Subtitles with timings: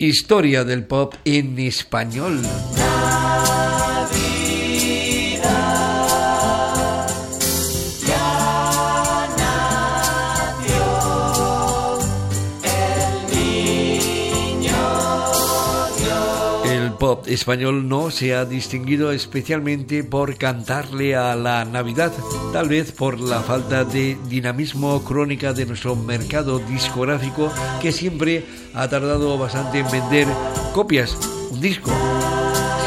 [0.00, 2.40] Historia del pop en español.
[17.26, 22.12] Español no se ha distinguido especialmente por cantarle a la Navidad,
[22.52, 28.44] tal vez por la falta de dinamismo crónica de nuestro mercado discográfico que siempre
[28.74, 30.26] ha tardado bastante en vender
[30.74, 31.16] copias,
[31.50, 31.90] un disco,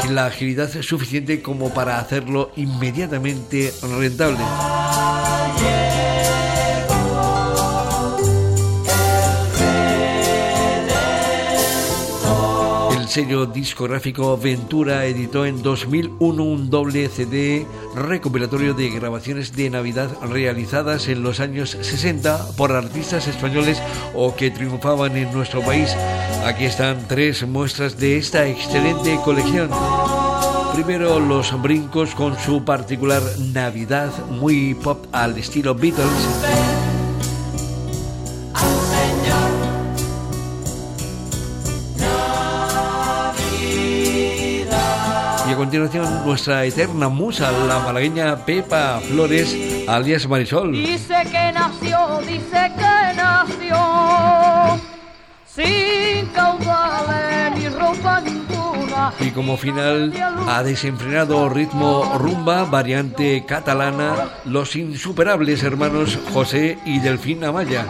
[0.00, 4.71] sin la agilidad suficiente como para hacerlo inmediatamente rentable.
[13.12, 21.08] Sello discográfico Ventura editó en 2001 un doble CD recopilatorio de grabaciones de Navidad realizadas
[21.08, 23.82] en los años 60 por artistas españoles
[24.14, 25.94] o que triunfaban en nuestro país.
[26.46, 29.68] Aquí están tres muestras de esta excelente colección.
[30.72, 33.22] Primero los brincos con su particular
[33.52, 36.81] Navidad muy pop al estilo Beatles.
[45.52, 49.54] Y a continuación, nuestra eterna musa, la malagueña Pepa Flores,
[49.86, 50.72] alias Marisol.
[50.72, 54.80] Dice que nació, dice que nació,
[55.44, 59.12] sin caudales ni ropa ninguna.
[59.20, 60.14] Y como final,
[60.48, 67.86] ha desenfrenado ritmo rumba, variante catalana, los insuperables hermanos José y Delfín Amaya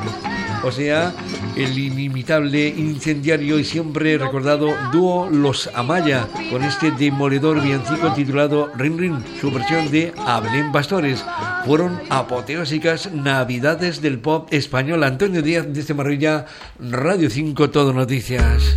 [0.62, 1.12] o sea,
[1.56, 8.98] el inimitable, incendiario y siempre recordado dúo Los Amaya, con este demoledor villancico titulado Rin
[8.98, 11.24] Rin, su versión de Abelén Pastores.
[11.66, 15.04] Fueron apoteósicas navidades del pop español.
[15.04, 16.46] Antonio Díaz de Maravilla,
[16.78, 18.76] Radio 5, Todo Noticias.